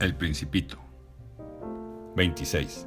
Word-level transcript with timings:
El 0.00 0.14
Principito 0.14 0.78
26. 2.14 2.86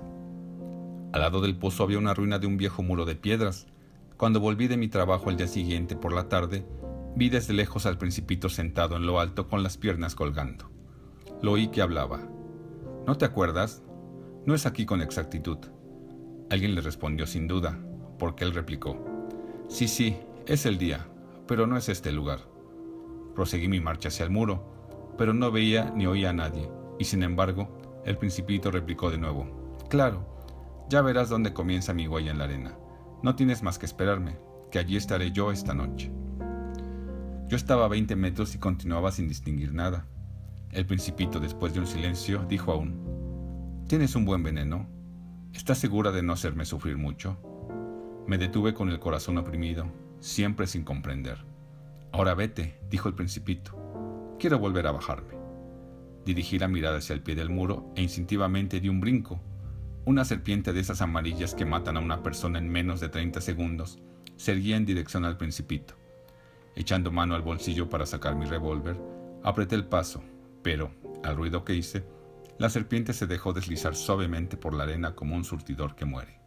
Al 1.12 1.20
lado 1.20 1.42
del 1.42 1.58
pozo 1.58 1.84
había 1.84 1.98
una 1.98 2.14
ruina 2.14 2.40
de 2.40 2.48
un 2.48 2.56
viejo 2.56 2.84
muro 2.84 3.04
de 3.04 3.18
piedras. 3.18 3.68
Cuando 4.16 4.40
volví 4.40 4.70
de 4.70 4.78
mi 4.78 4.88
trabajo 4.88 5.30
el 5.30 5.36
día 5.36 5.48
siguiente 5.48 5.98
por 5.98 6.14
la 6.14 6.30
tarde, 6.30 6.66
vi 7.18 7.28
desde 7.28 7.52
lejos 7.52 7.86
al 7.86 7.98
Principito 7.98 8.48
sentado 8.48 8.96
en 8.96 9.06
lo 9.06 9.20
alto 9.20 9.50
con 9.50 9.62
las 9.62 9.76
piernas 9.76 10.16
colgando. 10.16 10.72
Lo 11.42 11.52
oí 11.52 11.68
que 11.68 11.82
hablaba. 11.82 12.22
¿No 13.06 13.18
te 13.18 13.26
acuerdas? 13.26 13.84
No 14.46 14.56
es 14.56 14.66
aquí 14.66 14.86
con 14.86 15.02
exactitud. 15.02 15.58
Alguien 16.50 16.76
le 16.76 16.80
respondió 16.80 17.28
sin 17.28 17.46
duda, 17.46 17.78
porque 18.20 18.46
él 18.46 18.54
replicó. 18.54 19.06
Sí, 19.68 19.90
sí, 19.90 20.16
es 20.46 20.66
el 20.66 20.78
día, 20.78 21.06
pero 21.46 21.68
no 21.68 21.76
es 21.76 21.90
este 21.90 22.14
lugar. 22.14 22.40
Proseguí 23.36 23.68
mi 23.68 23.82
marcha 23.82 24.08
hacia 24.08 24.24
el 24.24 24.32
muro, 24.32 25.14
pero 25.18 25.34
no 25.34 25.52
veía 25.52 25.92
ni 25.94 26.06
oía 26.06 26.30
a 26.30 26.34
nadie 26.34 26.70
y 27.02 27.04
sin 27.04 27.24
embargo, 27.24 27.68
el 28.06 28.16
principito 28.16 28.70
replicó 28.70 29.10
de 29.10 29.18
nuevo, 29.18 29.80
Claro, 29.90 30.24
ya 30.88 31.02
verás 31.02 31.30
dónde 31.30 31.52
comienza 31.52 31.96
mi 31.96 32.08
huella 32.08 32.30
en 32.30 32.38
la 32.38 32.44
arena. 32.44 32.78
No 33.24 33.36
tienes 33.36 33.64
más 33.64 33.80
que 33.80 33.88
esperarme, 33.88 34.38
que 34.70 34.78
allí 34.78 34.98
estaré 34.98 35.32
yo 35.32 35.52
esta 35.52 35.74
noche. 35.74 36.12
Yo 37.48 37.58
estaba 37.58 37.86
a 37.86 37.88
20 37.88 38.16
metros 38.16 38.54
y 38.54 38.60
continuaba 38.60 39.12
sin 39.12 39.28
distinguir 39.28 39.74
nada. 39.74 40.06
El 40.70 40.86
principito, 40.86 41.40
después 41.40 41.74
de 41.74 41.80
un 41.80 41.88
silencio, 41.88 42.46
dijo 42.48 42.72
aún, 42.72 43.84
Tienes 43.88 44.16
un 44.16 44.24
buen 44.24 44.44
veneno. 44.44 44.88
¿Estás 45.54 45.80
segura 45.80 46.12
de 46.12 46.22
no 46.22 46.34
hacerme 46.34 46.66
sufrir 46.66 46.98
mucho? 46.98 47.36
Me 48.28 48.38
detuve 48.38 48.76
con 48.76 48.90
el 48.90 49.00
corazón 49.00 49.40
oprimido, 49.40 49.88
siempre 50.20 50.68
sin 50.68 50.84
comprender. 50.84 51.44
Ahora 52.12 52.36
vete, 52.36 52.80
dijo 52.92 53.10
el 53.10 53.16
principito. 53.16 54.36
Quiero 54.38 54.60
volver 54.60 54.86
a 54.86 54.92
bajarme. 54.92 55.41
Dirigí 56.26 56.60
la 56.60 56.68
mirada 56.68 56.98
hacia 56.98 57.14
el 57.14 57.22
pie 57.22 57.36
del 57.36 57.50
muro 57.50 57.92
e 57.96 58.02
instintivamente 58.02 58.80
di 58.80 58.90
un 58.90 59.00
brinco. 59.00 59.42
Una 60.06 60.26
serpiente 60.26 60.74
de 60.74 60.80
esas 60.80 61.02
amarillas 61.02 61.56
que 61.56 61.66
matan 61.66 61.98
a 61.98 62.00
una 62.00 62.24
persona 62.24 62.60
en 62.60 62.70
menos 62.70 63.00
de 63.00 63.10
30 63.10 63.42
segundos 63.42 64.00
se 64.36 64.52
erguía 64.54 64.78
en 64.78 64.86
dirección 64.86 65.26
al 65.26 65.38
principito. 65.38 65.96
Echando 66.76 67.12
mano 67.12 67.36
al 67.36 67.42
bolsillo 67.42 67.90
para 67.90 68.06
sacar 68.06 68.36
mi 68.36 68.46
revólver, 68.46 69.00
apreté 69.44 69.76
el 69.76 69.86
paso, 69.86 70.24
pero, 70.64 70.92
al 71.24 71.36
ruido 71.36 71.64
que 71.64 71.76
hice, 71.76 72.04
la 72.58 72.70
serpiente 72.70 73.14
se 73.14 73.28
dejó 73.28 73.54
deslizar 73.54 73.96
suavemente 73.96 74.58
por 74.58 74.74
la 74.74 74.84
arena 74.84 75.16
como 75.16 75.36
un 75.36 75.44
surtidor 75.44 75.96
que 75.96 76.06
muere. 76.06 76.40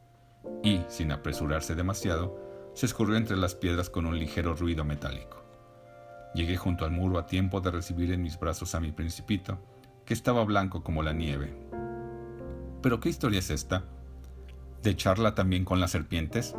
Y, 0.62 0.80
sin 0.88 1.12
apresurarse 1.12 1.74
demasiado, 1.74 2.70
se 2.74 2.86
escurrió 2.86 3.16
entre 3.16 3.36
las 3.36 3.54
piedras 3.54 3.90
con 3.90 4.06
un 4.06 4.18
ligero 4.18 4.54
ruido 4.54 4.84
metálico. 4.84 5.43
Llegué 6.34 6.56
junto 6.56 6.84
al 6.84 6.90
muro 6.90 7.18
a 7.18 7.26
tiempo 7.26 7.60
de 7.60 7.70
recibir 7.70 8.12
en 8.12 8.20
mis 8.20 8.38
brazos 8.38 8.74
a 8.74 8.80
mi 8.80 8.90
principito, 8.90 9.58
que 10.04 10.14
estaba 10.14 10.44
blanco 10.44 10.82
como 10.82 11.02
la 11.02 11.12
nieve. 11.12 11.56
¿Pero 12.82 12.98
qué 12.98 13.08
historia 13.08 13.38
es 13.38 13.50
esta? 13.50 13.84
¿De 14.82 14.96
charla 14.96 15.34
también 15.34 15.64
con 15.64 15.80
las 15.80 15.92
serpientes? 15.92 16.54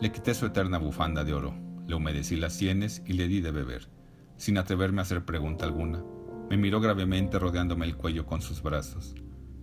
Le 0.00 0.12
quité 0.12 0.34
su 0.34 0.46
eterna 0.46 0.78
bufanda 0.78 1.24
de 1.24 1.32
oro, 1.32 1.54
le 1.86 1.94
humedecí 1.94 2.36
las 2.36 2.52
sienes 2.52 3.02
y 3.06 3.14
le 3.14 3.28
di 3.28 3.40
de 3.40 3.50
beber, 3.50 3.88
sin 4.36 4.58
atreverme 4.58 5.00
a 5.00 5.02
hacer 5.02 5.24
pregunta 5.24 5.64
alguna. 5.64 6.04
Me 6.50 6.58
miró 6.58 6.80
gravemente 6.80 7.38
rodeándome 7.38 7.86
el 7.86 7.96
cuello 7.96 8.26
con 8.26 8.42
sus 8.42 8.62
brazos. 8.62 9.14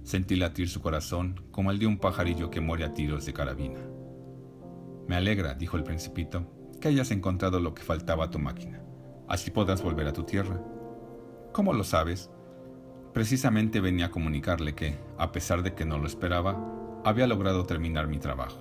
Sentí 0.04 0.38
latir 0.38 0.70
su 0.70 0.82
corazón 0.82 1.46
como 1.52 1.70
el 1.70 1.78
de 1.78 1.86
un 1.86 2.00
pajarillo 2.00 2.50
que 2.50 2.62
muere 2.62 2.84
a 2.84 2.94
tiros 2.96 3.26
de 3.26 3.34
carabina. 3.34 3.80
Me 5.08 5.16
alegra, 5.16 5.54
dijo 5.54 5.78
el 5.78 5.84
principito, 5.84 6.52
que 6.82 6.88
hayas 6.88 7.12
encontrado 7.12 7.60
lo 7.60 7.76
que 7.76 7.84
faltaba 7.84 8.26
a 8.26 8.30
tu 8.32 8.40
máquina. 8.40 8.82
Así 9.30 9.52
podrás 9.52 9.84
volver 9.84 10.08
a 10.08 10.14
tu 10.14 10.24
tierra. 10.24 10.60
¿Cómo 11.54 11.72
lo 11.74 11.84
sabes? 11.84 12.32
Precisamente 13.14 13.80
venía 13.80 14.08
a 14.08 14.12
comunicarle 14.12 14.74
que, 14.74 14.98
a 15.20 15.32
pesar 15.32 15.62
de 15.62 15.76
que 15.76 15.86
no 15.86 16.00
lo 16.00 16.08
esperaba, 16.08 16.58
había 17.06 17.28
logrado 17.28 17.66
terminar 17.66 18.08
mi 18.08 18.18
trabajo. 18.18 18.60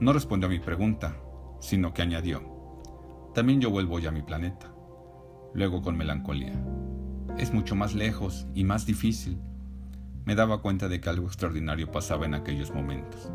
No 0.00 0.14
respondió 0.14 0.48
a 0.48 0.50
mi 0.50 0.60
pregunta, 0.60 1.16
sino 1.60 1.92
que 1.92 2.02
añadió, 2.02 2.42
también 3.34 3.60
yo 3.60 3.70
vuelvo 3.70 3.98
ya 3.98 4.08
a 4.08 4.12
mi 4.12 4.22
planeta. 4.22 4.72
Luego 5.52 5.82
con 5.82 5.96
melancolía, 5.96 6.54
es 7.36 7.52
mucho 7.52 7.74
más 7.74 7.94
lejos 7.94 8.46
y 8.54 8.64
más 8.64 8.86
difícil. 8.86 9.38
Me 10.24 10.34
daba 10.34 10.62
cuenta 10.62 10.88
de 10.88 11.00
que 11.00 11.10
algo 11.10 11.26
extraordinario 11.26 11.90
pasaba 11.90 12.24
en 12.24 12.34
aquellos 12.34 12.72
momentos. 12.72 13.30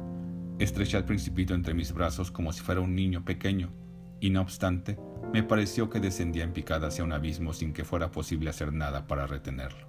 Estreché 0.57 0.97
al 0.97 1.05
principito 1.05 1.53
entre 1.53 1.73
mis 1.73 1.93
brazos 1.93 2.31
como 2.31 2.51
si 2.51 2.61
fuera 2.61 2.81
un 2.81 2.95
niño 2.95 3.23
pequeño, 3.23 3.71
y 4.19 4.29
no 4.29 4.41
obstante, 4.41 4.97
me 5.31 5.43
pareció 5.43 5.89
que 5.89 5.99
descendía 5.99 6.43
en 6.43 6.53
picada 6.53 6.87
hacia 6.87 7.03
un 7.03 7.13
abismo 7.13 7.53
sin 7.53 7.73
que 7.73 7.85
fuera 7.85 8.11
posible 8.11 8.49
hacer 8.49 8.73
nada 8.73 9.07
para 9.07 9.27
retenerlo. 9.27 9.87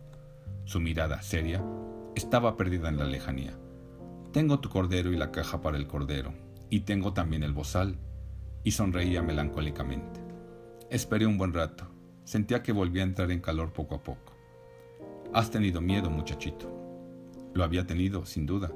Su 0.65 0.81
mirada, 0.81 1.23
seria, 1.23 1.65
estaba 2.15 2.57
perdida 2.57 2.89
en 2.89 2.99
la 2.99 3.07
lejanía. 3.07 3.59
Tengo 4.33 4.61
tu 4.61 4.69
cordero 4.69 5.13
y 5.13 5.17
la 5.17 5.33
caja 5.33 5.61
para 5.61 5.77
el 5.77 5.87
cordero, 5.87 6.33
y 6.69 6.81
tengo 6.81 7.13
también 7.13 7.43
el 7.43 7.53
bozal, 7.53 7.97
y 8.63 8.73
sonreía 8.73 9.23
melancólicamente. 9.23 10.21
Esperé 10.91 11.27
un 11.27 11.39
buen 11.39 11.53
rato. 11.53 11.87
Sentía 12.25 12.63
que 12.63 12.73
volvía 12.73 13.03
a 13.03 13.07
entrar 13.07 13.31
en 13.31 13.41
calor 13.41 13.73
poco 13.73 13.97
a 13.97 14.03
poco. 14.03 14.35
Has 15.33 15.51
tenido 15.51 15.81
miedo, 15.81 16.11
muchachito. 16.11 16.71
Lo 17.55 17.65
había 17.65 17.87
tenido, 17.87 18.27
sin 18.27 18.47
duda, 18.47 18.71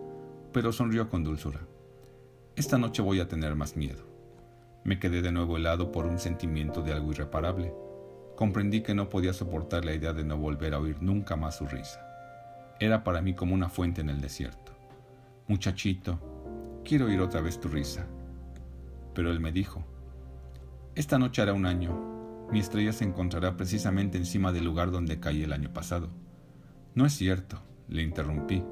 pero 0.52 0.72
sonrió 0.72 1.08
con 1.08 1.22
dulzura. 1.22 1.60
Esta 2.56 2.78
noche 2.78 3.02
voy 3.02 3.20
a 3.20 3.28
tener 3.28 3.54
más 3.54 3.76
miedo. 3.76 4.13
Me 4.84 4.98
quedé 4.98 5.22
de 5.22 5.32
nuevo 5.32 5.56
helado 5.56 5.90
por 5.90 6.06
un 6.06 6.18
sentimiento 6.18 6.82
de 6.82 6.92
algo 6.92 7.10
irreparable. 7.10 7.74
Comprendí 8.36 8.82
que 8.82 8.94
no 8.94 9.08
podía 9.08 9.32
soportar 9.32 9.84
la 9.84 9.94
idea 9.94 10.12
de 10.12 10.24
no 10.24 10.36
volver 10.36 10.74
a 10.74 10.78
oír 10.78 11.02
nunca 11.02 11.36
más 11.36 11.56
su 11.56 11.66
risa. 11.66 12.00
Era 12.80 13.02
para 13.02 13.22
mí 13.22 13.34
como 13.34 13.54
una 13.54 13.70
fuente 13.70 14.02
en 14.02 14.10
el 14.10 14.20
desierto. 14.20 14.72
Muchachito, 15.48 16.82
quiero 16.84 17.06
oír 17.06 17.20
otra 17.20 17.40
vez 17.40 17.58
tu 17.58 17.68
risa. 17.68 18.06
Pero 19.14 19.30
él 19.30 19.40
me 19.40 19.52
dijo, 19.52 19.84
esta 20.94 21.18
noche 21.18 21.40
hará 21.42 21.54
un 21.54 21.66
año. 21.66 22.46
Mi 22.52 22.60
estrella 22.60 22.92
se 22.92 23.04
encontrará 23.04 23.56
precisamente 23.56 24.18
encima 24.18 24.52
del 24.52 24.64
lugar 24.64 24.90
donde 24.90 25.18
caí 25.18 25.42
el 25.42 25.52
año 25.52 25.72
pasado. 25.72 26.10
No 26.94 27.06
es 27.06 27.14
cierto, 27.14 27.62
le 27.88 28.02
interrumpí, 28.02 28.62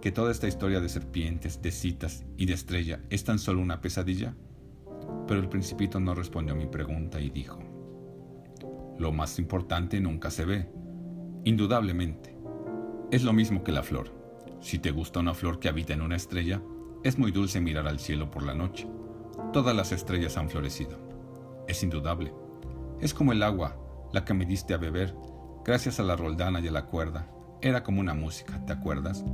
que 0.00 0.10
toda 0.10 0.32
esta 0.32 0.48
historia 0.48 0.80
de 0.80 0.88
serpientes, 0.88 1.62
de 1.62 1.70
citas 1.70 2.24
y 2.36 2.46
de 2.46 2.54
estrella 2.54 3.00
es 3.10 3.24
tan 3.24 3.38
solo 3.38 3.60
una 3.62 3.80
pesadilla. 3.80 4.34
Pero 5.26 5.40
el 5.40 5.48
principito 5.48 6.00
no 6.00 6.14
respondió 6.14 6.54
a 6.54 6.58
mi 6.58 6.66
pregunta 6.66 7.20
y 7.20 7.30
dijo, 7.30 7.58
Lo 8.98 9.12
más 9.12 9.38
importante 9.38 10.00
nunca 10.00 10.30
se 10.30 10.44
ve, 10.44 10.70
indudablemente. 11.44 12.36
Es 13.10 13.24
lo 13.24 13.32
mismo 13.32 13.64
que 13.64 13.72
la 13.72 13.82
flor. 13.82 14.12
Si 14.60 14.78
te 14.78 14.90
gusta 14.90 15.20
una 15.20 15.34
flor 15.34 15.58
que 15.58 15.68
habita 15.68 15.92
en 15.92 16.02
una 16.02 16.16
estrella, 16.16 16.62
es 17.02 17.18
muy 17.18 17.32
dulce 17.32 17.60
mirar 17.60 17.88
al 17.88 17.98
cielo 17.98 18.30
por 18.30 18.42
la 18.42 18.54
noche. 18.54 18.86
Todas 19.52 19.74
las 19.74 19.90
estrellas 19.90 20.36
han 20.36 20.50
florecido. 20.50 20.98
Es 21.66 21.82
indudable. 21.82 22.32
Es 23.00 23.14
como 23.14 23.32
el 23.32 23.42
agua, 23.42 23.76
la 24.12 24.24
que 24.24 24.34
me 24.34 24.44
diste 24.44 24.74
a 24.74 24.78
beber, 24.78 25.14
gracias 25.64 25.98
a 25.98 26.02
la 26.02 26.16
roldana 26.16 26.60
y 26.60 26.68
a 26.68 26.72
la 26.72 26.86
cuerda. 26.86 27.30
Era 27.62 27.82
como 27.82 28.00
una 28.00 28.14
música, 28.14 28.64
¿te 28.66 28.72
acuerdas? 28.72 29.24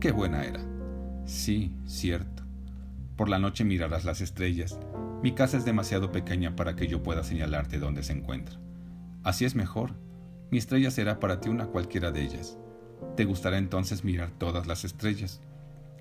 Qué 0.00 0.10
buena 0.10 0.44
era. 0.44 0.60
Sí, 1.24 1.76
cierto. 1.84 2.41
Por 3.16 3.28
la 3.28 3.38
noche 3.38 3.64
mirarás 3.64 4.04
las 4.04 4.20
estrellas 4.20 4.78
mi 5.22 5.30
casa 5.30 5.56
es 5.56 5.64
demasiado 5.64 6.10
pequeña 6.10 6.56
para 6.56 6.74
que 6.74 6.88
yo 6.88 7.04
pueda 7.04 7.22
señalarte 7.22 7.78
dónde 7.78 8.02
se 8.02 8.12
encuentra. 8.12 8.58
Así 9.22 9.44
es 9.44 9.54
mejor. 9.54 9.94
Mi 10.50 10.58
estrella 10.58 10.90
será 10.90 11.20
para 11.20 11.40
ti 11.40 11.48
una 11.48 11.66
cualquiera 11.66 12.10
de 12.10 12.22
ellas. 12.22 12.58
Te 13.16 13.24
gustará 13.24 13.56
entonces 13.56 14.02
mirar 14.02 14.32
todas 14.32 14.66
las 14.66 14.84
estrellas. 14.84 15.40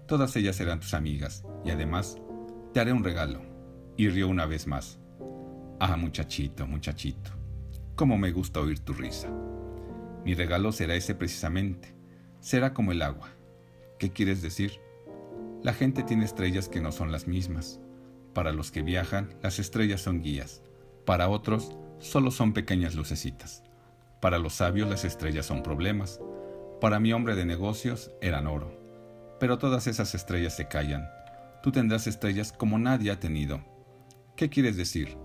Todas 0.07 0.35
ellas 0.35 0.55
serán 0.55 0.79
tus 0.79 0.95
amigas, 0.95 1.45
y 1.63 1.69
además 1.69 2.17
te 2.73 2.79
haré 2.79 2.93
un 2.93 3.03
regalo. 3.03 3.41
Y 3.95 4.09
rió 4.09 4.27
una 4.27 4.47
vez 4.47 4.65
más. 4.65 4.99
Ah, 5.79 5.97
muchachito, 5.97 6.65
muchachito, 6.65 7.31
cómo 7.95 8.17
me 8.17 8.31
gusta 8.31 8.59
oír 8.59 8.79
tu 8.79 8.93
risa. 8.93 9.29
Mi 10.25 10.33
regalo 10.33 10.71
será 10.71 10.95
ese 10.95 11.13
precisamente. 11.13 11.93
Será 12.39 12.73
como 12.73 12.91
el 12.91 13.03
agua. 13.03 13.29
¿Qué 13.99 14.11
quieres 14.11 14.41
decir? 14.41 14.79
La 15.63 15.73
gente 15.73 16.01
tiene 16.01 16.25
estrellas 16.25 16.67
que 16.69 16.81
no 16.81 16.91
son 16.91 17.11
las 17.11 17.27
mismas. 17.27 17.79
Para 18.33 18.51
los 18.51 18.71
que 18.71 18.81
viajan, 18.81 19.35
las 19.43 19.59
estrellas 19.59 20.01
son 20.01 20.23
guías. 20.23 20.63
Para 21.05 21.29
otros, 21.29 21.77
solo 21.99 22.31
son 22.31 22.53
pequeñas 22.53 22.95
lucecitas. 22.95 23.63
Para 24.21 24.39
los 24.39 24.53
sabios, 24.53 24.89
las 24.89 25.05
estrellas 25.05 25.45
son 25.45 25.61
problemas. 25.61 26.19
Para 26.79 26.99
mi 26.99 27.13
hombre 27.13 27.35
de 27.35 27.45
negocios, 27.45 28.11
eran 28.21 28.47
oro. 28.47 28.75
Pero 29.39 29.59
todas 29.59 29.85
esas 29.85 30.15
estrellas 30.15 30.55
se 30.55 30.67
callan. 30.67 31.07
Tú 31.61 31.71
tendrás 31.71 32.07
estrellas 32.07 32.51
como 32.51 32.79
nadie 32.79 33.11
ha 33.11 33.19
tenido. 33.19 33.61
¿Qué 34.35 34.49
quieres 34.49 34.77
decir? 34.77 35.15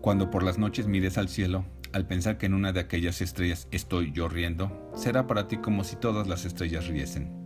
Cuando 0.00 0.30
por 0.30 0.44
las 0.44 0.58
noches 0.58 0.86
mires 0.86 1.18
al 1.18 1.28
cielo, 1.28 1.64
al 1.92 2.06
pensar 2.06 2.38
que 2.38 2.46
en 2.46 2.54
una 2.54 2.72
de 2.72 2.78
aquellas 2.78 3.20
estrellas 3.20 3.66
estoy 3.72 4.12
yo 4.12 4.28
riendo, 4.28 4.92
será 4.94 5.26
para 5.26 5.48
ti 5.48 5.56
como 5.56 5.82
si 5.82 5.96
todas 5.96 6.28
las 6.28 6.44
estrellas 6.44 6.86
riesen. 6.86 7.41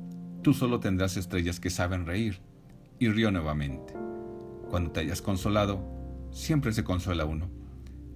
Tú 0.47 0.55
solo 0.55 0.79
tendrás 0.79 1.17
estrellas 1.17 1.59
que 1.59 1.71
saben 1.71 2.07
reír. 2.07 2.39
Y 3.01 3.09
rió 3.09 3.33
nuevamente. 3.33 3.95
Cuando 4.71 4.93
te 4.93 5.01
hayas 5.01 5.21
consolado, 5.21 5.81
siempre 6.31 6.71
se 6.71 6.85
consuela 6.85 7.25
uno. 7.25 7.51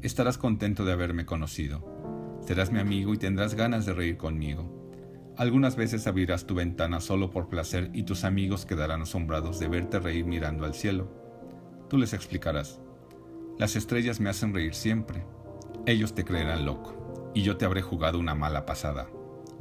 Estarás 0.00 0.38
contento 0.38 0.84
de 0.84 0.92
haberme 0.92 1.26
conocido. 1.26 2.38
Serás 2.46 2.70
mi 2.70 2.78
amigo 2.78 3.12
y 3.14 3.18
tendrás 3.18 3.56
ganas 3.56 3.84
de 3.84 3.94
reír 3.94 4.16
conmigo. 4.16 5.32
Algunas 5.36 5.74
veces 5.74 6.06
abrirás 6.06 6.46
tu 6.46 6.54
ventana 6.54 7.00
solo 7.00 7.30
por 7.30 7.48
placer 7.48 7.90
y 7.94 8.04
tus 8.04 8.22
amigos 8.22 8.64
quedarán 8.64 9.02
asombrados 9.02 9.58
de 9.58 9.66
verte 9.66 9.98
reír 9.98 10.24
mirando 10.24 10.64
al 10.64 10.74
cielo. 10.74 11.10
Tú 11.88 11.98
les 11.98 12.12
explicarás. 12.12 12.80
Las 13.58 13.74
estrellas 13.74 14.20
me 14.20 14.30
hacen 14.30 14.54
reír 14.54 14.76
siempre. 14.76 15.24
Ellos 15.84 16.14
te 16.14 16.24
creerán 16.24 16.64
loco, 16.64 17.32
y 17.34 17.42
yo 17.42 17.56
te 17.56 17.64
habré 17.64 17.82
jugado 17.82 18.20
una 18.20 18.36
mala 18.36 18.66
pasada. 18.66 19.08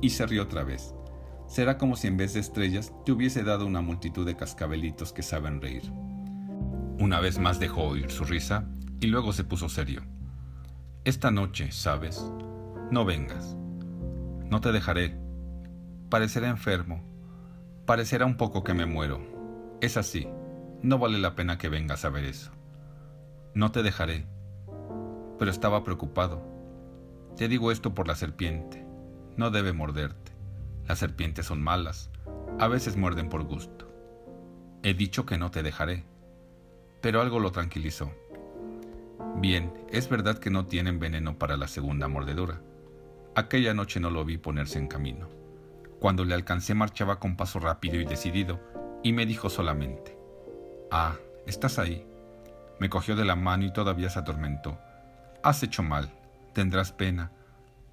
Y 0.02 0.12
se 0.12 0.28
rió 0.28 0.44
otra 0.44 0.64
vez. 0.64 0.94
Será 1.50 1.80
como 1.80 1.96
si 1.96 2.06
en 2.06 2.16
vez 2.16 2.36
de 2.36 2.42
estrellas 2.42 2.94
te 3.06 3.12
hubiese 3.12 3.44
dado 3.44 3.66
una 3.66 3.82
multitud 3.82 4.24
de 4.24 4.36
cascabelitos 4.36 5.12
que 5.12 5.24
saben 5.24 5.60
reír. 5.60 5.92
Una 7.00 7.20
vez 7.20 7.40
más 7.40 7.60
dejó 7.60 7.86
oír 7.86 8.12
su 8.12 8.24
risa 8.24 8.66
y 9.02 9.08
luego 9.08 9.34
se 9.34 9.44
puso 9.44 9.68
serio. 9.68 10.04
Esta 11.06 11.32
noche, 11.32 11.72
¿sabes? 11.72 12.24
No 12.92 13.04
vengas. 13.04 13.58
No 14.48 14.62
te 14.62 14.72
dejaré. 14.72 15.18
Parecerá 16.10 16.50
enfermo. 16.50 17.02
Parecerá 17.88 18.28
un 18.28 18.38
poco 18.38 18.64
que 18.64 18.76
me 18.76 18.86
muero. 18.86 19.20
Es 19.82 19.98
así. 19.98 20.28
No 20.84 21.00
vale 21.00 21.18
la 21.18 21.34
pena 21.34 21.58
que 21.58 21.68
vengas 21.68 22.06
a 22.06 22.10
ver 22.10 22.26
eso. 22.26 22.52
No 23.56 23.72
te 23.72 23.82
dejaré. 23.82 24.28
Pero 25.40 25.50
estaba 25.50 25.84
preocupado. 25.84 26.44
Te 27.36 27.48
digo 27.48 27.72
esto 27.72 27.96
por 27.96 28.08
la 28.08 28.16
serpiente. 28.16 28.86
No 29.36 29.50
debe 29.50 29.74
morderte. 29.74 30.29
Las 30.90 30.98
serpientes 30.98 31.46
son 31.46 31.62
malas. 31.62 32.10
A 32.58 32.68
veces 32.68 32.98
muerden 32.98 33.30
por 33.30 33.44
gusto. 33.44 33.88
He 34.82 34.96
dicho 34.96 35.24
que 35.24 35.38
no 35.38 35.52
te 35.52 35.62
dejaré. 35.62 36.04
Pero 37.00 37.22
algo 37.22 37.40
lo 37.40 37.52
tranquilizó. 37.52 38.12
Bien, 39.36 39.72
es 39.92 40.10
verdad 40.10 40.40
que 40.40 40.50
no 40.50 40.66
tienen 40.66 41.00
veneno 41.00 41.38
para 41.38 41.58
la 41.58 41.68
segunda 41.68 42.08
mordedura. 42.08 42.60
Aquella 43.36 43.76
noche 43.76 44.00
no 44.00 44.10
lo 44.10 44.26
vi 44.26 44.40
ponerse 44.40 44.80
en 44.80 44.88
camino. 44.88 45.30
Cuando 46.00 46.26
le 46.26 46.34
alcancé 46.34 46.74
marchaba 46.74 47.20
con 47.20 47.38
paso 47.38 47.60
rápido 47.60 48.02
y 48.02 48.06
decidido, 48.06 48.60
y 49.04 49.14
me 49.14 49.28
dijo 49.28 49.52
solamente, 49.52 50.18
Ah, 50.90 51.18
estás 51.46 51.78
ahí. 51.78 52.04
Me 52.80 52.90
cogió 52.90 53.16
de 53.16 53.26
la 53.26 53.36
mano 53.36 53.64
y 53.64 53.72
todavía 53.72 54.10
se 54.10 54.18
atormentó. 54.18 54.80
Has 55.44 55.62
hecho 55.62 55.84
mal, 55.84 56.10
tendrás 56.54 56.92
pena, 56.92 57.32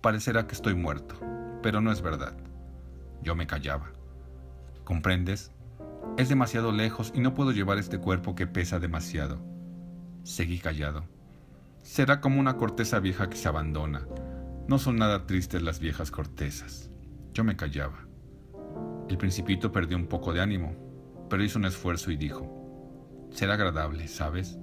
parecerá 0.00 0.46
que 0.46 0.54
estoy 0.54 0.74
muerto, 0.74 1.20
pero 1.62 1.82
no 1.82 1.92
es 1.92 2.00
verdad. 2.00 2.32
Yo 3.22 3.34
me 3.34 3.46
callaba. 3.46 3.92
¿Comprendes? 4.84 5.52
Es 6.16 6.28
demasiado 6.28 6.72
lejos 6.72 7.12
y 7.14 7.20
no 7.20 7.34
puedo 7.34 7.52
llevar 7.52 7.78
este 7.78 7.98
cuerpo 7.98 8.34
que 8.34 8.46
pesa 8.46 8.78
demasiado. 8.78 9.38
Seguí 10.22 10.58
callado. 10.58 11.04
Será 11.82 12.20
como 12.20 12.40
una 12.40 12.56
corteza 12.56 13.00
vieja 13.00 13.28
que 13.28 13.36
se 13.36 13.48
abandona. 13.48 14.06
No 14.68 14.78
son 14.78 14.96
nada 14.96 15.26
tristes 15.26 15.62
las 15.62 15.78
viejas 15.78 16.10
cortezas. 16.10 16.90
Yo 17.32 17.44
me 17.44 17.56
callaba. 17.56 18.06
El 19.08 19.18
principito 19.18 19.70
perdió 19.70 19.96
un 19.96 20.06
poco 20.06 20.32
de 20.32 20.40
ánimo, 20.40 20.74
pero 21.30 21.44
hizo 21.44 21.58
un 21.58 21.66
esfuerzo 21.66 22.10
y 22.10 22.16
dijo, 22.16 23.28
será 23.30 23.54
agradable, 23.54 24.08
¿sabes? 24.08 24.58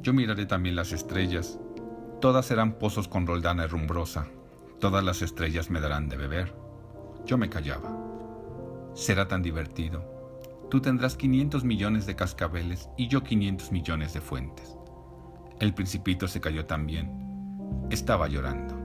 Yo 0.00 0.12
miraré 0.12 0.46
también 0.46 0.76
las 0.76 0.92
estrellas. 0.92 1.58
Todas 2.20 2.46
serán 2.46 2.78
pozos 2.78 3.08
con 3.08 3.26
roldana 3.26 3.64
y 3.64 3.66
rumbrosa. 3.66 4.26
Todas 4.80 5.04
las 5.04 5.22
estrellas 5.22 5.70
me 5.70 5.80
darán 5.80 6.08
de 6.08 6.16
beber. 6.16 6.54
Yo 7.26 7.38
me 7.38 7.48
callaba. 7.48 7.90
Será 8.94 9.26
tan 9.26 9.42
divertido. 9.42 10.04
Tú 10.70 10.80
tendrás 10.80 11.16
500 11.16 11.64
millones 11.64 12.06
de 12.06 12.16
cascabeles 12.16 12.90
y 12.98 13.08
yo 13.08 13.22
500 13.22 13.72
millones 13.72 14.12
de 14.12 14.20
fuentes. 14.20 14.76
El 15.58 15.72
principito 15.72 16.28
se 16.28 16.40
cayó 16.40 16.66
también. 16.66 17.86
Estaba 17.90 18.28
llorando. 18.28 18.76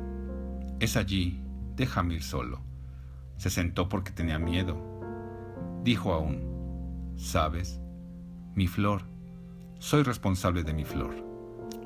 Es 0.80 0.96
allí, 0.96 1.42
déjame 1.76 2.16
ir 2.16 2.24
solo. 2.24 2.62
Se 3.38 3.50
sentó 3.50 3.90
porque 3.90 4.12
tenía 4.12 4.40
miedo. 4.40 4.78
Dijo 5.84 6.14
aún, 6.14 7.14
¿sabes? 7.18 7.82
Mi 8.56 8.68
flor. 8.68 9.04
Soy 9.80 10.04
responsable 10.04 10.64
de 10.64 10.74
mi 10.74 10.86
flor. 10.86 11.16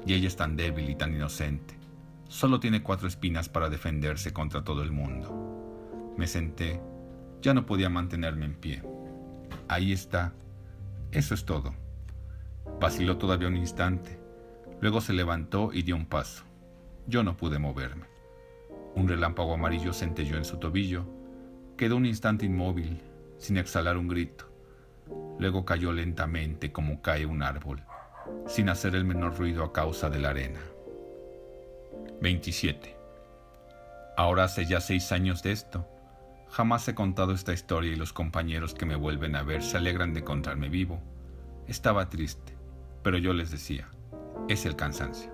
Y 0.06 0.14
ella 0.14 0.28
es 0.28 0.36
tan 0.36 0.56
débil 0.56 0.90
y 0.90 0.96
tan 0.96 1.16
inocente. 1.16 1.76
Solo 2.28 2.60
tiene 2.60 2.84
cuatro 2.84 3.08
espinas 3.08 3.50
para 3.50 3.70
defenderse 3.70 4.34
contra 4.34 4.64
todo 4.64 4.84
el 4.84 4.92
mundo. 4.92 5.53
Me 6.18 6.28
senté. 6.28 6.80
Ya 7.42 7.54
no 7.54 7.66
podía 7.66 7.90
mantenerme 7.90 8.46
en 8.46 8.56
pie. 8.56 8.84
Ahí 9.68 9.92
está. 9.92 10.34
Eso 11.12 11.34
es 11.34 11.46
todo. 11.46 11.74
Vaciló 12.80 13.18
todavía 13.18 13.48
un 13.48 13.58
instante. 13.58 14.20
Luego 14.82 15.02
se 15.02 15.14
levantó 15.14 15.72
y 15.74 15.84
dio 15.84 15.96
un 15.96 16.06
paso. 16.06 16.44
Yo 17.08 17.24
no 17.24 17.38
pude 17.38 17.60
moverme. 17.60 18.06
Un 18.96 19.08
relámpago 19.08 19.54
amarillo 19.54 19.94
centelló 19.94 20.38
en 20.38 20.46
su 20.46 20.58
tobillo. 20.58 21.06
Quedó 21.78 21.98
un 21.98 22.06
instante 22.06 22.46
inmóvil, 22.46 23.02
sin 23.38 23.58
exhalar 23.58 23.98
un 23.98 24.08
grito. 24.08 24.46
Luego 25.40 25.66
cayó 25.66 25.92
lentamente 25.92 26.72
como 26.72 27.02
cae 27.02 27.26
un 27.26 27.44
árbol, 27.44 27.82
sin 28.48 28.70
hacer 28.70 28.96
el 28.96 29.04
menor 29.04 29.38
ruido 29.38 29.64
a 29.64 29.74
causa 29.74 30.10
de 30.10 30.20
la 30.20 30.30
arena. 30.30 30.60
27. 32.22 32.96
Ahora 34.16 34.46
hace 34.46 34.66
ya 34.66 34.80
seis 34.80 35.12
años 35.12 35.44
de 35.44 35.52
esto. 35.52 35.88
Jamás 36.54 36.88
he 36.88 36.94
contado 36.94 37.32
esta 37.32 37.52
historia 37.52 37.92
y 37.92 37.96
los 37.96 38.14
compañeros 38.14 38.76
que 38.76 38.86
me 38.86 38.96
vuelven 38.96 39.36
a 39.36 39.42
ver 39.42 39.64
se 39.64 39.76
alegran 39.76 40.14
de 40.14 40.20
encontrarme 40.20 40.70
vivo. 40.70 41.02
Estaba 41.68 42.10
triste, 42.10 42.56
pero 43.02 43.18
yo 43.18 43.34
les 43.34 43.50
decía, 43.50 43.90
es 44.48 44.68
el 44.68 44.76
cansancio. 44.76 45.32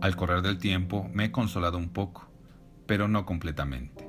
Al 0.00 0.16
correr 0.16 0.40
del 0.40 0.56
tiempo 0.56 1.10
me 1.12 1.26
he 1.26 1.30
consolado 1.30 1.76
un 1.76 1.90
poco, 1.90 2.26
pero 2.86 3.06
no 3.06 3.26
completamente. 3.26 4.08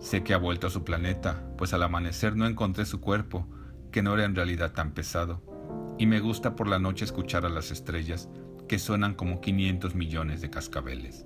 Sé 0.00 0.24
que 0.24 0.34
ha 0.34 0.36
vuelto 0.36 0.66
a 0.66 0.70
su 0.70 0.82
planeta, 0.82 1.44
pues 1.56 1.72
al 1.74 1.84
amanecer 1.84 2.34
no 2.34 2.48
encontré 2.48 2.84
su 2.84 3.00
cuerpo, 3.00 3.46
que 3.92 4.02
no 4.02 4.14
era 4.14 4.24
en 4.24 4.34
realidad 4.34 4.72
tan 4.72 4.94
pesado, 4.94 5.94
y 5.96 6.06
me 6.06 6.18
gusta 6.18 6.56
por 6.56 6.66
la 6.66 6.80
noche 6.80 7.04
escuchar 7.04 7.46
a 7.46 7.50
las 7.50 7.70
estrellas 7.70 8.28
que 8.66 8.80
suenan 8.80 9.14
como 9.14 9.40
500 9.40 9.94
millones 9.94 10.40
de 10.40 10.50
cascabeles. 10.50 11.24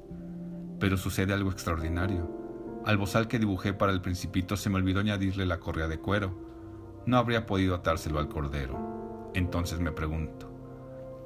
Pero 0.79 0.99
sucede 0.99 1.32
algo 1.32 1.50
extraordinario. 1.50 2.38
Al 2.85 2.97
bozal 2.97 3.29
que 3.29 3.39
dibujé 3.39 3.73
para 3.73 3.93
el 3.93 4.01
principito 4.01 4.57
se 4.57 4.71
me 4.71 4.77
olvidó 4.77 5.01
añadirle 5.01 5.47
la 5.47 5.61
correa 5.61 5.89
de 5.89 5.99
cuero. 5.99 7.03
No 7.07 7.19
habría 7.19 7.47
podido 7.47 7.75
atárselo 7.75 8.19
al 8.19 8.29
cordero. 8.29 9.31
Entonces 9.35 9.81
me 9.81 9.93
pregunto, 9.93 10.49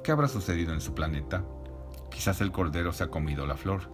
¿Qué 0.03 0.11
habrá 0.11 0.27
sucedido 0.27 0.73
en 0.73 0.81
su 0.81 0.93
planeta? 0.93 1.45
Quizás 2.11 2.41
el 2.41 2.51
cordero 2.51 2.91
se 2.91 3.05
ha 3.05 3.07
comido 3.07 3.47
la 3.47 3.55
flor. 3.55 3.89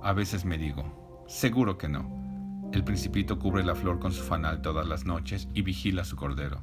A 0.00 0.12
veces 0.12 0.44
me 0.44 0.56
digo, 0.56 1.24
seguro 1.26 1.76
que 1.78 1.88
no. 1.88 2.70
El 2.72 2.84
principito 2.84 3.40
cubre 3.40 3.64
la 3.64 3.74
flor 3.74 3.98
con 3.98 4.12
su 4.12 4.22
fanal 4.22 4.62
todas 4.62 4.86
las 4.86 5.04
noches 5.04 5.48
y 5.52 5.62
vigila 5.62 6.04
su 6.04 6.14
cordero. 6.14 6.62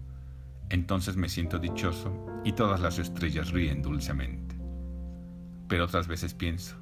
Entonces 0.70 1.18
me 1.18 1.28
siento 1.28 1.60
dichoso 1.60 2.42
y 2.46 2.54
todas 2.54 2.80
las 2.80 3.00
estrellas 3.00 3.52
ríen 3.52 3.82
dulcemente. 3.82 4.56
Pero 5.68 5.84
otras 5.84 6.08
veces 6.08 6.34
pienso, 6.34 6.78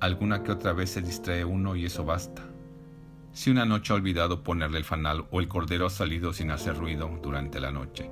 alguna 0.00 0.42
que 0.42 0.52
otra 0.52 0.72
vez 0.72 0.90
se 0.90 1.02
distrae 1.02 1.44
uno 1.44 1.76
y 1.76 1.86
eso 1.86 2.04
basta. 2.04 2.42
Si 3.32 3.50
una 3.50 3.64
noche 3.64 3.92
ha 3.92 3.96
olvidado 3.96 4.42
ponerle 4.42 4.78
el 4.78 4.84
fanal 4.84 5.26
o 5.30 5.40
el 5.40 5.48
cordero 5.48 5.86
ha 5.86 5.90
salido 5.90 6.32
sin 6.32 6.50
hacer 6.50 6.76
ruido 6.76 7.08
durante 7.22 7.60
la 7.60 7.70
noche, 7.70 8.10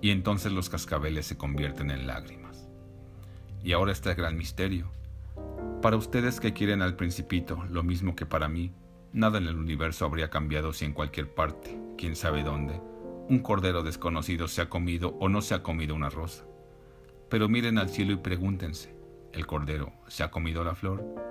y 0.00 0.10
entonces 0.10 0.52
los 0.52 0.68
cascabeles 0.68 1.26
se 1.26 1.36
convierten 1.36 1.90
en 1.90 2.06
lágrimas. 2.06 2.68
Y 3.62 3.72
ahora 3.72 3.92
está 3.92 4.10
el 4.10 4.16
gran 4.16 4.36
misterio. 4.36 4.90
Para 5.82 5.96
ustedes 5.96 6.40
que 6.40 6.52
quieren 6.52 6.82
al 6.82 6.96
principito, 6.96 7.64
lo 7.70 7.82
mismo 7.82 8.14
que 8.14 8.26
para 8.26 8.48
mí, 8.48 8.72
nada 9.12 9.38
en 9.38 9.46
el 9.46 9.56
universo 9.56 10.04
habría 10.04 10.30
cambiado 10.30 10.72
si 10.72 10.84
en 10.84 10.92
cualquier 10.92 11.32
parte, 11.34 11.78
quién 11.96 12.14
sabe 12.14 12.42
dónde, 12.42 12.80
un 13.28 13.40
cordero 13.40 13.82
desconocido 13.82 14.48
se 14.48 14.62
ha 14.62 14.68
comido 14.68 15.16
o 15.20 15.28
no 15.28 15.42
se 15.42 15.54
ha 15.54 15.62
comido 15.62 15.94
una 15.94 16.10
rosa. 16.10 16.44
Pero 17.28 17.48
miren 17.48 17.78
al 17.78 17.90
cielo 17.90 18.12
y 18.12 18.16
pregúntense, 18.16 18.94
¿el 19.32 19.46
cordero 19.46 19.92
se 20.06 20.22
ha 20.22 20.30
comido 20.30 20.64
la 20.64 20.74
flor? 20.74 21.27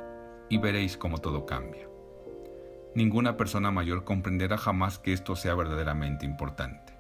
Y 0.50 0.58
veréis 0.58 0.98
cómo 0.98 1.18
todo 1.18 1.46
cambia. 1.46 1.88
Ninguna 2.96 3.38
persona 3.38 3.70
mayor 3.70 4.04
comprenderá 4.04 4.58
jamás 4.58 4.98
que 4.98 5.14
esto 5.14 5.36
sea 5.36 5.54
verdaderamente 5.56 6.26
importante. 6.26 6.94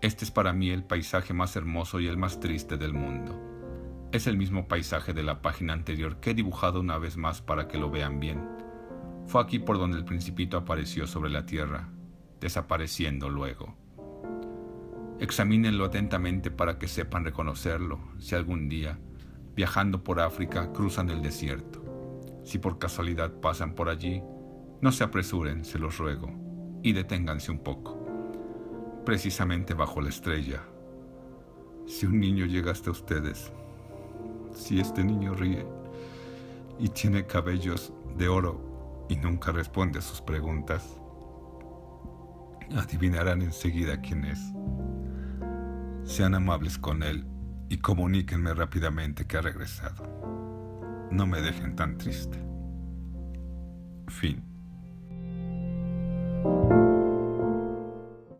Este 0.00 0.24
es 0.24 0.30
para 0.30 0.52
mí 0.52 0.70
el 0.70 0.84
paisaje 0.84 1.34
más 1.34 1.56
hermoso 1.56 2.00
y 2.00 2.06
el 2.06 2.16
más 2.16 2.40
triste 2.40 2.76
del 2.76 2.94
mundo. 2.94 3.36
Es 4.10 4.26
el 4.26 4.36
mismo 4.36 4.68
paisaje 4.68 5.12
de 5.12 5.22
la 5.22 5.42
página 5.42 5.72
anterior 5.72 6.20
que 6.20 6.30
he 6.30 6.34
dibujado 6.34 6.80
una 6.80 6.98
vez 6.98 7.16
más 7.16 7.42
para 7.42 7.68
que 7.68 7.78
lo 7.78 7.90
vean 7.90 8.20
bien. 8.20 8.40
Fue 9.26 9.42
aquí 9.42 9.58
por 9.58 9.78
donde 9.78 9.98
el 9.98 10.04
principito 10.04 10.56
apareció 10.56 11.06
sobre 11.06 11.30
la 11.30 11.44
tierra, 11.44 11.88
desapareciendo 12.40 13.28
luego. 13.28 13.76
Examínenlo 15.20 15.84
atentamente 15.84 16.50
para 16.50 16.78
que 16.78 16.88
sepan 16.88 17.24
reconocerlo 17.24 18.00
si 18.18 18.34
algún 18.34 18.68
día, 18.68 18.98
viajando 19.54 20.04
por 20.04 20.20
África, 20.20 20.72
cruzan 20.72 21.10
el 21.10 21.20
desierto. 21.20 21.77
Si 22.48 22.56
por 22.56 22.78
casualidad 22.78 23.30
pasan 23.42 23.74
por 23.74 23.90
allí, 23.90 24.22
no 24.80 24.90
se 24.90 25.04
apresuren, 25.04 25.66
se 25.66 25.78
los 25.78 25.98
ruego, 25.98 26.30
y 26.82 26.94
deténganse 26.94 27.52
un 27.52 27.58
poco 27.58 27.98
precisamente 29.04 29.74
bajo 29.74 30.00
la 30.00 30.08
estrella. 30.08 30.62
Si 31.86 32.06
un 32.06 32.18
niño 32.18 32.46
llega 32.46 32.72
hasta 32.72 32.90
ustedes, 32.90 33.52
si 34.54 34.80
este 34.80 35.04
niño 35.04 35.34
ríe 35.34 35.66
y 36.78 36.88
tiene 36.88 37.26
cabellos 37.26 37.92
de 38.16 38.28
oro 38.28 39.06
y 39.10 39.16
nunca 39.16 39.52
responde 39.52 39.98
a 39.98 40.02
sus 40.02 40.22
preguntas, 40.22 40.98
adivinarán 42.78 43.42
enseguida 43.42 44.00
quién 44.00 44.24
es. 44.24 44.40
Sean 46.02 46.34
amables 46.34 46.78
con 46.78 47.02
él 47.02 47.26
y 47.68 47.76
comuníquenme 47.76 48.54
rápidamente 48.54 49.26
que 49.26 49.36
ha 49.36 49.42
regresado. 49.42 50.37
No 51.10 51.26
me 51.26 51.40
dejen 51.40 51.74
tan 51.76 51.96
triste. 51.98 52.38
Fin. 54.08 54.47